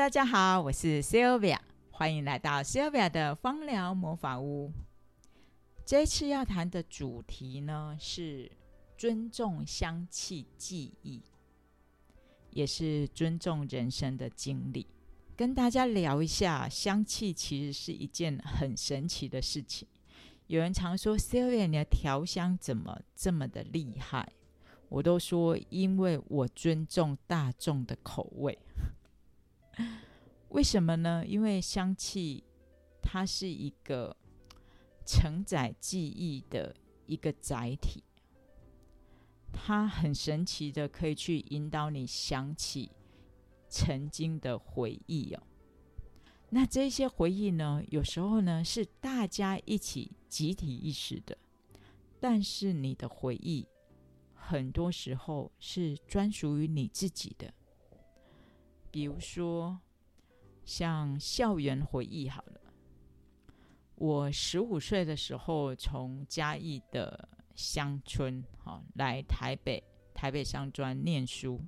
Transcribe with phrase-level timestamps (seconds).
[0.00, 1.58] 大家好，我是 Sylvia，
[1.90, 4.72] 欢迎来到 Sylvia 的芳疗魔法屋。
[5.84, 8.50] 这次要谈的主题呢是
[8.96, 11.22] 尊重香气记忆，
[12.48, 14.86] 也是尊重人生的经历。
[15.36, 19.86] 跟大家聊一下，香气其实是一件很神奇的事情。
[20.46, 24.26] 有人常说 Sylvia，你的调香怎么这么的厉害？
[24.88, 28.58] 我都说，因为我尊重大众的口味。
[30.50, 31.24] 为什么呢？
[31.26, 32.44] 因为香气
[33.00, 34.16] 它是一个
[35.06, 36.74] 承载记忆的
[37.06, 38.02] 一个载体，
[39.52, 42.90] 它很神奇的可以去引导你想起
[43.68, 45.42] 曾经的回忆哦。
[46.50, 51.38] 那这些回忆呢，有时候呢是大家一起集体意识的，
[52.18, 53.68] 但是你的回忆
[54.34, 57.54] 很多时候是专属于你自己的。
[58.90, 59.78] 比如说，
[60.64, 62.60] 像校园回忆好了。
[63.96, 69.82] 我十五岁的时候从嘉义的乡村哈来台北，
[70.14, 71.60] 台北商专念书。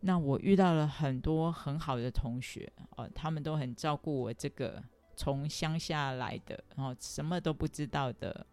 [0.00, 4.82] 那我遇到了很多很好的同学哦，他们都很照顾我这个
[5.16, 8.46] 从乡下来的，然后什么都不知道的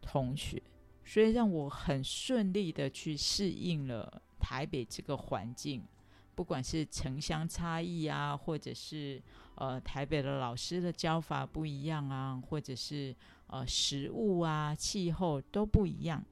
[0.00, 0.62] 同学，
[1.04, 5.82] 所以让我很顺利的去适应了台北这个环境。
[6.38, 9.20] 不管是城乡差异啊，或者是
[9.56, 13.12] 呃台北的老师的教法不一样啊，或者是
[13.48, 16.24] 呃食物啊、气候都不一样，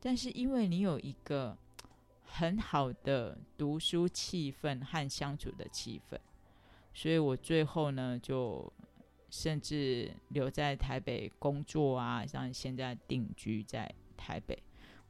[0.00, 1.56] 但是因为你有一个
[2.24, 6.18] 很好的读书气氛和相处的气氛，
[6.92, 8.72] 所以我最后呢就
[9.30, 14.60] 甚至留在台北工作啊，像现在定居在台北。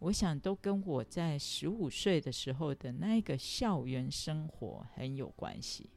[0.03, 5.89] 我想都跟我在十五岁的时候的那个校园生活很有关系。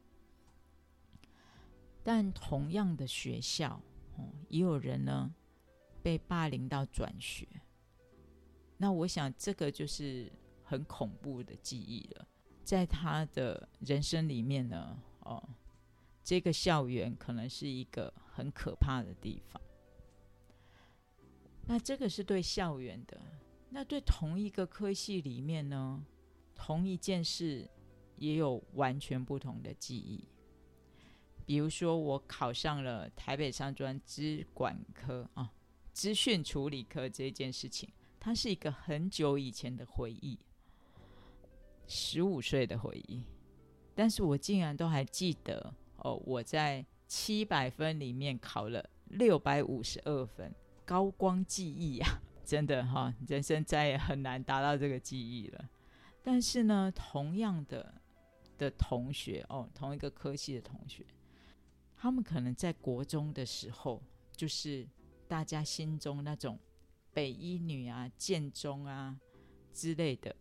[2.03, 3.81] 但同样的学校，
[4.15, 5.33] 哦，也有人呢
[6.03, 7.47] 被霸凌到转学。
[8.77, 10.31] 那我想这个就是
[10.63, 12.27] 很恐怖的记忆了。
[12.63, 15.49] 在他的人生里面呢，哦，
[16.23, 19.59] 这个校园可能是一个很可怕的地方。
[21.65, 23.19] 那这个是对校园的。
[23.75, 26.01] 那对同一个科系里面呢，
[26.55, 27.69] 同一件事
[28.15, 30.23] 也有完全不同的记忆。
[31.45, 35.51] 比如说，我考上了台北商专资管科啊，
[35.91, 40.39] 资讯处理科这件事情，它是一个很久以前的回忆，
[41.85, 43.25] 十五岁的回忆。
[43.93, 52.21] 但是我竟然都还记得哦，我在七百分里面考了六百五十二分，高光记忆呀！
[52.45, 55.69] 真的哈，人生再也很难达到这个记忆了。
[56.21, 58.01] 但是呢，同样的
[58.57, 61.05] 的同学哦，同一个科系的同学，
[61.97, 64.01] 他们可能在国中的时候，
[64.35, 64.87] 就是
[65.27, 66.59] 大家心中那种
[67.13, 69.19] 北医女啊、建中啊
[69.73, 70.35] 之类的，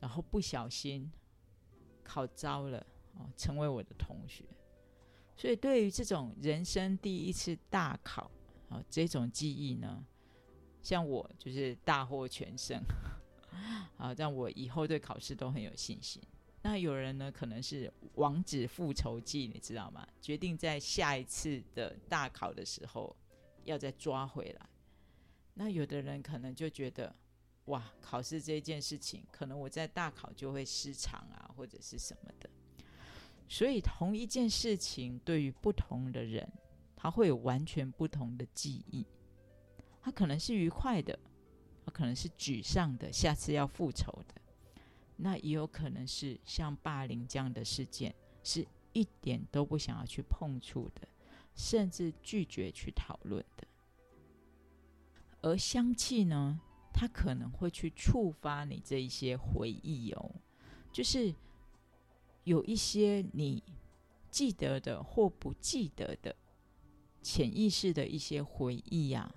[0.00, 1.10] 然后不小心
[2.02, 4.44] 考糟了哦，成为我的同学。
[5.36, 8.30] 所以，对于这种人生第一次大考
[8.68, 10.04] 哦，这种记忆呢？
[10.82, 12.80] 像我就是大获全胜，
[13.96, 16.22] 啊，让我以后对考试都很有信心。
[16.62, 20.06] 那有人呢，可能是王子复仇记，你知道吗？
[20.20, 23.16] 决定在下一次的大考的时候
[23.64, 24.68] 要再抓回来。
[25.54, 27.14] 那有的人可能就觉得，
[27.66, 32.48] 哇，考试这件事情，可能我在大考就会失常啊，或者是什么的。
[33.48, 36.46] 所以同一件事情，对于不同的人，
[36.94, 39.06] 他会有完全不同的记忆。
[40.00, 41.18] 他可能是愉快的，
[41.84, 44.34] 他可能是沮丧的，下次要复仇的。
[45.16, 51.06] 那也有可能是像霸凌这样的事件，是一点都不想要去碰触的，
[51.54, 53.66] 甚至拒绝去讨论的。
[55.42, 56.58] 而香气呢，
[56.92, 60.34] 它可能会去触发你这一些回忆哦，
[60.90, 61.34] 就是
[62.44, 63.62] 有一些你
[64.30, 66.34] 记得的或不记得的
[67.22, 69.30] 潜意识的一些回忆呀。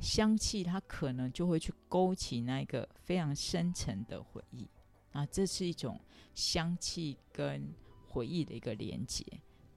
[0.00, 4.68] 香气，它可能就会去勾起那一个非常深沉的回忆。
[5.12, 5.98] 啊，这是一种
[6.34, 7.72] 香气跟
[8.06, 9.24] 回忆的一个连接，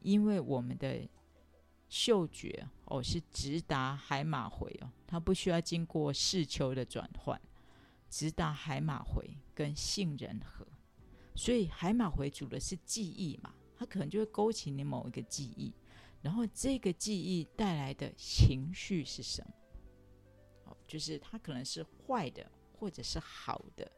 [0.01, 1.07] 因为我们的
[1.88, 7.39] 嗅觉哦是直达海马回哦，它不需要经过视丘的转换，
[8.10, 10.68] 直达海马回跟杏仁核，
[11.36, 15.74] 所以海马回主的是记忆嘛，它可能就会勾起你某一个记忆，
[16.22, 19.54] 然后这个记忆带来的情绪是什么？
[20.89, 23.89] 就是它可能是坏的，或者是好的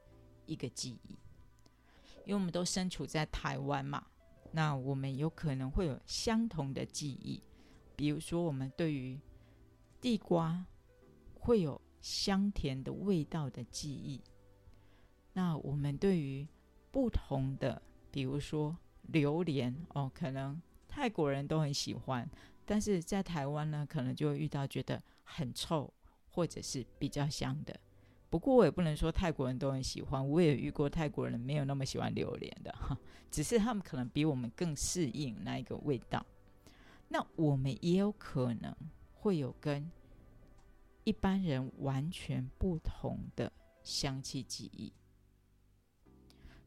[0.46, 1.18] 一个记忆。
[2.26, 4.06] 因为我们都身处在台湾嘛，
[4.52, 7.42] 那我们有可能会有相同的记忆，
[7.96, 9.20] 比如说我们对于
[10.00, 10.64] 地瓜
[11.34, 14.22] 会有香甜的味道的记忆，
[15.34, 16.48] 那我们对于
[16.92, 22.30] 不同的，比如说榴莲哦，可能泰国人都很喜欢，
[22.66, 25.92] 但是在台湾呢，可能就会遇到觉得很臭
[26.32, 27.80] 或者是比较香的。
[28.30, 32.98] 不过我也不能说泰国人都很喜欢，我也遇过泰国人没有那么喜欢榴莲的哈，
[33.30, 36.26] 只是他们可能比我们更适应那一个味道。
[37.10, 38.74] 那我们也有可能
[39.14, 39.92] 会有跟
[41.04, 43.52] 一般人完全不同的
[43.84, 44.94] 香气记忆，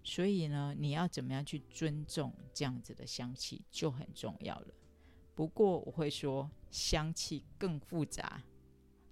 [0.02, 4.74] 所以呢，你要怎么样去尊重这样子的香气就很重要了。
[5.34, 8.42] 不过我会说，香气更复杂，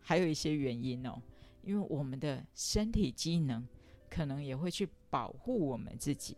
[0.03, 1.23] 还有一些原因哦。
[1.63, 3.65] 因为我们的身体机能
[4.11, 6.37] 可能也会去保护我们自己，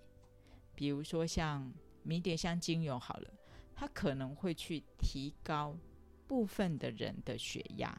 [0.74, 1.72] 比如说像
[2.02, 3.30] 迷迭香精油好了，
[3.74, 5.74] 它可能会去提高
[6.28, 7.98] 部分的人的血压。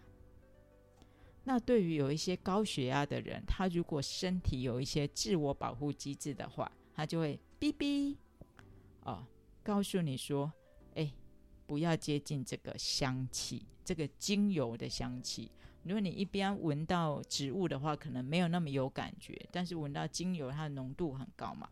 [1.46, 8.16] 那对于有一些高血压的人，他如果身体有一些自我保护机制的话，他就会哔哔
[9.02, 9.26] 哦，
[9.64, 10.52] 告诉你说
[10.94, 11.12] ：“哎，
[11.66, 15.50] 不要接近这个香气，这个精油的香气。”
[15.84, 21.70] 如果你一边闻到植物的话，可能没有那么有感觉，但是闻到精油，它的浓度很高嘛，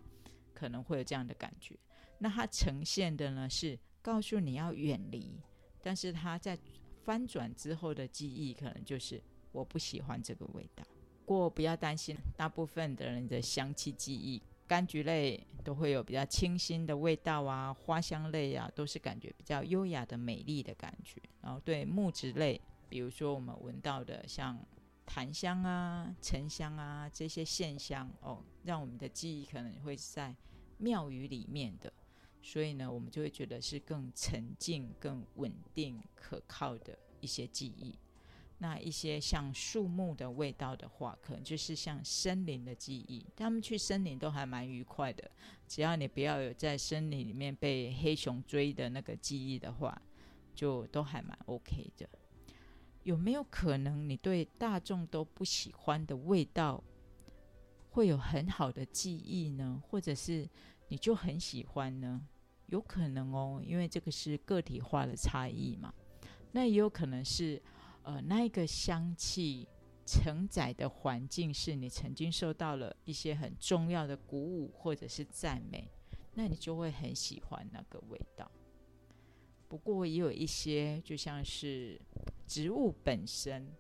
[0.54, 1.76] 可能会有这样的感觉。
[2.20, 5.42] 那它呈现的呢是告诉你要远离，
[5.82, 6.56] 但是它在
[7.04, 9.20] 翻转之后的记忆，可能就是
[9.52, 10.86] 我不喜欢这个味道。
[11.26, 21.22] 不过不要担心，大部分的人的香气记忆，柑橘类都会有比较清新的味道啊，花香类啊，都是感觉比较优雅的美丽的感觉。
[21.42, 22.60] 然后对木质类。
[22.90, 24.64] 比如说，我们闻到的像
[25.04, 30.36] 檀香啊、沉香啊这些线香哦，让我们的记忆可能会在
[30.78, 31.92] 庙宇里面的，
[32.40, 37.98] 所以呢，我们就会觉得是更沉静、更稳定、可靠的一些记忆。
[38.60, 43.26] 那一些像树木的味道的话，可能就是像森林的记忆。
[43.36, 45.30] 他们去森林都还蛮愉快的，
[45.68, 50.02] 只要你不要有在森林里面被黑熊追的那个记忆的话，
[50.56, 52.08] 就都还蛮 OK 的。
[53.04, 56.82] 有没有可能你对大众都不喜欢的味道
[57.90, 59.82] 会有很好的记忆呢？
[59.90, 60.48] 或者是
[60.88, 62.26] 你就很喜欢呢？
[62.68, 65.94] 有可能哦，因为这个是个体化的差异嘛。
[66.54, 67.62] 那也有可能是，
[68.04, 69.68] 呃，那一个香气
[70.06, 75.90] 承载的环境是你曾经受到了一些很重要的鼓舞或者是赞美，
[76.36, 78.50] 那你就会很喜欢那个味道。
[79.68, 82.00] 不过也有一些，就像是。
[82.46, 83.74] 植物本身，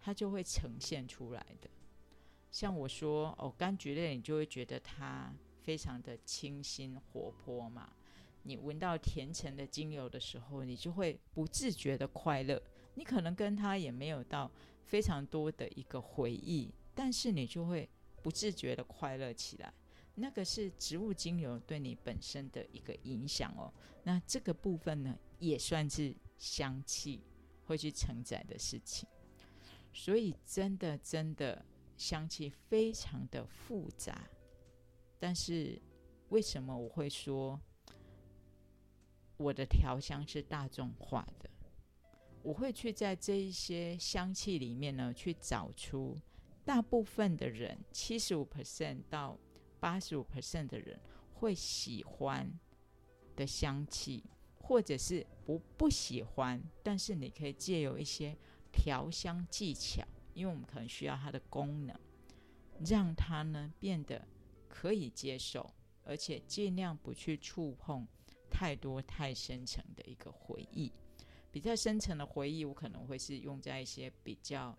[0.00, 1.68] 它就会呈现出来的。
[2.50, 5.30] 像我说哦，柑橘类，你就会觉得它
[5.60, 7.92] 非常的清新活泼嘛。
[8.44, 12.60] 你闻到甜橙的精油的时候，你就会不自觉的快乐。
[12.98, 14.50] 你可能跟他也没有到
[14.82, 17.88] 非常多的一个回忆，但是你就会
[18.22, 19.72] 不自觉的快乐起来。
[20.16, 23.72] 那个是植物精油对你本身的一个影响哦。
[24.02, 27.22] 那这个部分呢，也算是香气。
[27.68, 29.06] 会去承载的事情，
[29.92, 31.62] 所以真的真的
[31.98, 34.26] 香气非常的复杂。
[35.18, 35.78] 但是
[36.30, 37.60] 为什么我会说
[39.36, 41.50] 我的调香是大众化的？
[42.42, 46.16] 我会去在这一些香气里面呢，去找出
[46.64, 49.38] 大部分的人，七十五 percent 到
[49.80, 50.98] 八十五 percent 的人
[51.34, 52.50] 会喜欢
[53.36, 54.24] 的香气。
[54.60, 58.36] 或者是不不喜欢，但是你可以借由一些
[58.70, 61.98] 调香技巧，因为我们可能需要它的功能，
[62.84, 64.28] 让它呢变得
[64.68, 65.72] 可以接受，
[66.04, 68.06] 而且尽量不去触碰
[68.50, 70.92] 太多太深层的一个回忆。
[71.58, 74.78] 比较深层的回忆，我可能会是用在一些比较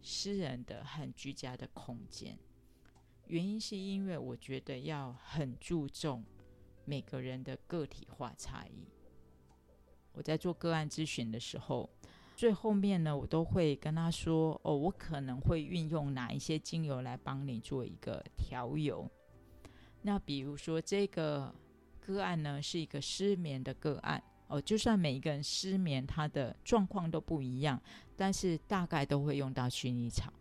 [0.00, 2.38] 私人的、很居家的空间。
[3.26, 6.24] 原因是因为我觉得要很注重
[6.86, 8.88] 每个人的个体化差异。
[10.12, 11.90] 我在做个案咨询的时候，
[12.34, 19.06] 最后面呢，我都会跟他说：“哦，我可能会运用哪一些精油来帮你做一个调油。
[20.00, 21.54] 那比如说这个
[22.00, 27.80] 个案呢，是一个失眠的个案哦，就算每一个人失眠，他的状况都不一样，
[28.16, 30.32] 但是大概都会用到薰衣草。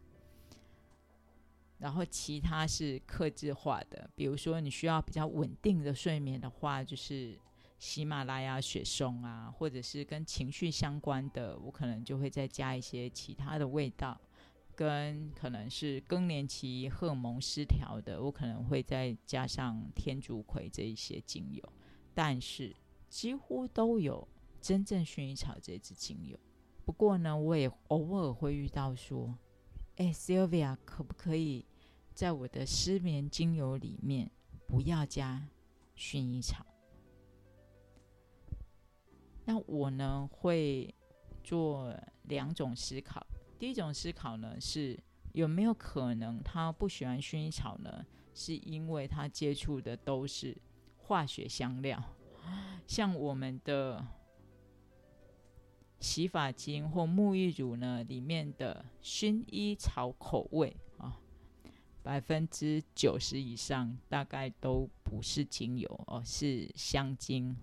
[1.80, 7.38] 然后其他是克制化的，比如说你需要比较稳定的睡眠的话，就是。”
[7.80, 14.18] 喜马拉雅雪松啊，或者是跟情绪相关的，我可能就会再加一些其他的味道，
[14.74, 21.62] 跟可能是更年期荷尔蒙失调的，我可能会再加上天竺葵这一些精油，
[22.14, 22.74] 但是
[23.14, 24.28] 几乎都有
[24.60, 26.40] 真正薰衣草这支精油。
[26.84, 29.38] 不过呢，我也偶尔会遇到说，
[29.98, 31.64] 哎，Sylvia，可不可以
[32.16, 34.32] 在我的失眠精油里面
[34.66, 35.48] 不要加
[35.96, 36.66] 薰衣草？
[39.46, 40.92] 那我呢会
[41.44, 43.24] 做两种思考。
[43.60, 45.00] 第一种思考呢是
[45.34, 48.04] 有没有可能他不喜欢薰衣草呢？
[48.34, 50.58] 是因为他接触的都是
[50.98, 52.04] 化学香料，
[52.86, 54.06] 像我们的
[56.00, 61.20] 洗发精或沐浴乳呢里面的薰衣草口味啊，
[62.02, 67.56] 百分之九十以上大概都不是精油哦，是香精。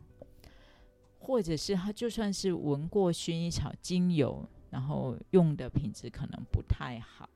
[1.23, 7.29] 或者是他就算是闻过薰衣草精油，然后用的品质可能不太好，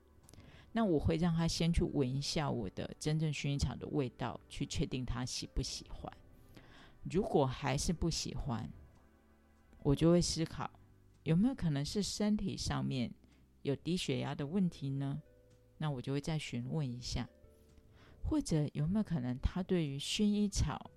[0.71, 6.11] 那我会让他先去闻一下我的真正薰衣草的味道，去确定他喜不喜欢。
[7.11, 8.69] 如果还是不喜欢，
[9.83, 10.69] 我就会思考
[11.23, 13.11] 有没有可能是身体上面
[13.61, 15.21] 有低血压的问题呢？
[15.77, 17.29] 那我就会再询问一下，
[18.23, 20.91] 或者有没有可能他对于薰衣草。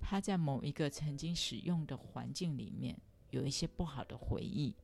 [0.00, 2.96] 他在某一个曾经使用的环境里面
[3.30, 4.74] 有一些不好的回忆，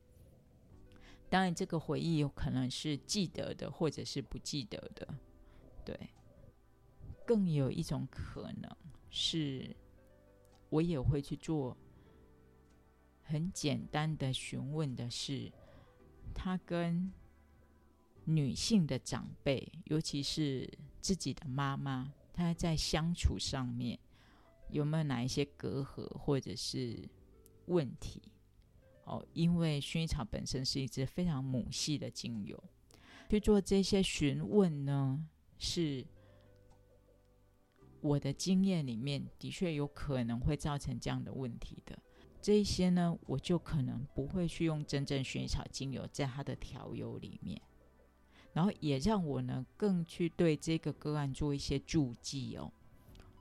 [1.29, 5.07] 当然这个回忆有可能是记得的，或者是不记得的。
[5.83, 5.97] 对，
[7.25, 8.69] 更有一种可能
[9.09, 9.75] 是，
[10.69, 11.75] 我也会去做
[13.23, 15.51] 很简单的询问的是，
[16.33, 17.11] 他跟
[18.25, 20.69] 女性的长辈，尤其是
[20.99, 23.99] 自己的妈妈，他在相处上面。
[24.69, 27.07] 有没有哪一些隔阂或者是
[27.67, 28.19] 问题？
[29.03, 32.61] 哦，因为薰衣草本身是一支非常母系的精油，
[33.29, 35.23] 去做这些询问呢，
[35.59, 36.03] 是
[38.05, 41.97] 我的经验里面的确有可能会造成这样的问题的。
[42.39, 47.59] 这一些呢，我就可能不会去用真正薰衣草精油在它的调油里面，
[48.53, 52.71] 然后也让我呢更去对这个个案做一些注记哦。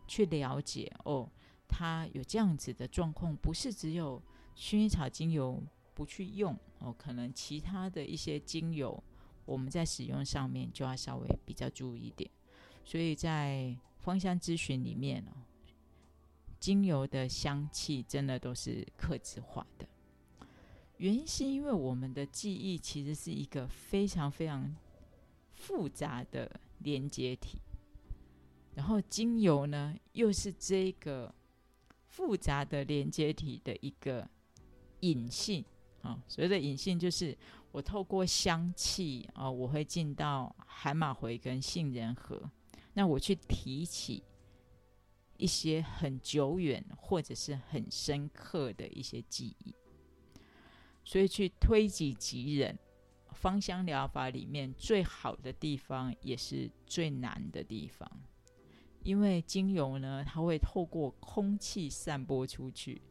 [0.06, 1.30] 去了解哦，
[1.68, 4.23] 他有这样子的状况，不是只有
[4.56, 5.62] 薰衣草精油
[5.94, 9.02] 不去用哦，可能其他的一些精油，
[9.44, 12.30] 我们在使用上面就要稍微比较注意一点。
[12.87, 15.33] 所以在芳香咨询里面哦，
[16.61, 19.87] 精油的香气真的都是克制化的，
[20.99, 24.77] 原因是因为我们的记忆其实是一个非常非常
[25.53, 27.59] 复杂的连接体。
[28.75, 31.35] 然后精油呢，又是这个
[32.09, 34.29] 复杂的连接体的一个
[35.01, 35.65] 隐性
[36.03, 36.23] 啊。
[36.29, 37.35] 所谓的隐性，就是
[37.73, 42.51] 我透过香气啊，我会进到海马回跟杏仁核，
[42.95, 44.23] 那我去提起
[45.37, 49.75] 一些很久远或者是很深刻的一些记忆，
[51.05, 52.79] 所以去推己及人，
[53.33, 58.11] 芳香疗法里面最好的地方，也是最难的地方。
[59.03, 63.03] 因为精油呢，它会透过空气散播出去。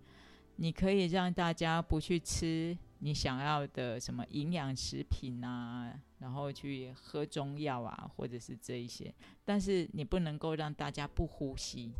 [0.56, 11.92] 你可以让大家不去吃你想要的什么营养食品啊，然后去喝中药啊，或者是这一些，但是你不能够让大家不呼吸。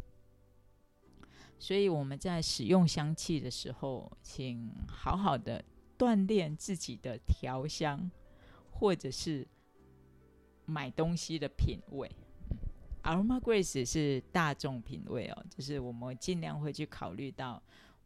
[1.60, 5.62] 所以我们在使用香气的时候，请好好的
[5.98, 8.10] 锻炼自己的调香，
[8.72, 9.46] 或者是
[10.66, 12.10] 买东西的品味。
[13.04, 17.62] Aroma Grace 是大众品味哦，就是我们尽量会去考虑到，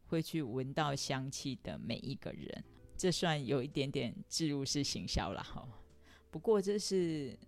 [0.08, 2.64] 会去闻到香气的每一个人，
[2.98, 5.66] 这算有一点点植入式行销了哈。
[6.30, 7.38] 不过这是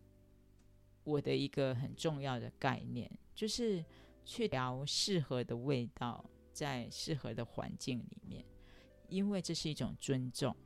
[1.05, 3.85] 我的一个很重要的概念，就是
[4.25, 8.45] 去聊适合的味道，在适合的环境里面，
[9.09, 10.57] 因为这是一种尊重，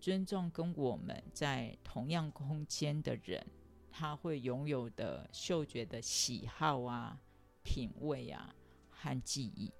[0.00, 3.46] 尊重跟我们在同样空间的人。
[3.92, 7.20] 他会拥有的嗅觉的喜好啊、
[7.64, 8.54] 品味啊
[8.88, 9.72] 和记忆，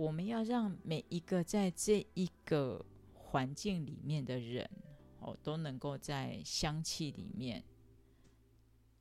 [0.00, 4.66] 我们要让每一个在这一个环境里面的人
[5.18, 7.62] 哦，都能够在香气里面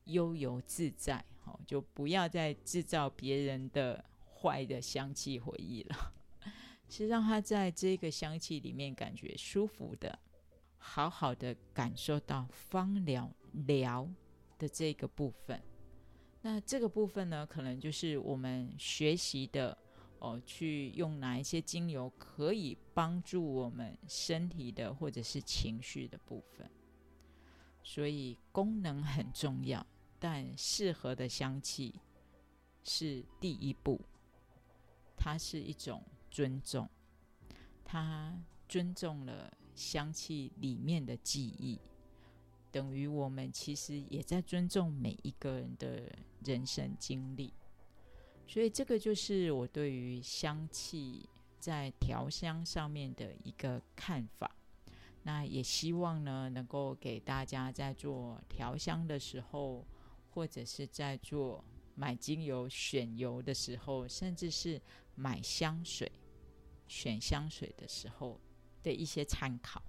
[0.03, 4.03] 悠游自在，哦，就不要再制造别人的
[4.41, 6.13] 坏的香气回忆了，
[6.89, 10.19] 是让他在这个香气里面感觉舒服的。
[10.81, 14.05] 好好的感受到芳疗疗
[14.57, 15.61] 的这个部分，
[16.41, 19.77] 那这个部分呢，可能就是我们学习的
[20.19, 26.69] 哦，去用哪一些精油可以帮助我们身体的或者是情绪的部分。
[27.81, 29.85] 所以功能很重要，
[30.19, 32.01] 但适合的香气
[32.83, 33.99] 是第一步。
[35.17, 36.89] 它是一种尊重，
[37.83, 41.79] 它尊重了香气里面的记忆，
[42.71, 46.09] 等于我们其实也在尊重每一个人的
[46.45, 47.53] 人生经历。
[48.49, 51.29] 所以这个就是我对于香气
[51.59, 54.49] 在调香上面的一个看法。
[55.21, 59.85] 那也希望呢，能够给大家在做调香的时候，
[60.31, 61.63] 或者是在做
[61.93, 64.81] 买精油选油的时候，甚至是
[65.13, 66.11] 买香水
[66.87, 68.39] 选香水的时候
[68.81, 69.79] 的一些参考。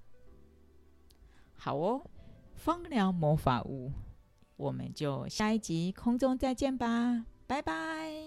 [1.54, 2.04] 好哦，
[2.56, 3.90] 芳疗魔法屋，
[4.56, 8.19] 我们就下一集空中再见吧，拜拜。